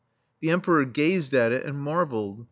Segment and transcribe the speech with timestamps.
[0.39, 2.39] The Emperor gazed at it and mar velled.